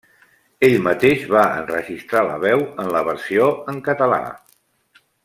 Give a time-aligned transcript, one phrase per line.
[0.67, 4.23] Ell mateix va enregistrar la veu en la versió en català.